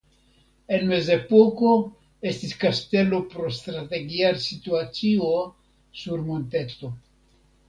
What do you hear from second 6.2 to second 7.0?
monteto.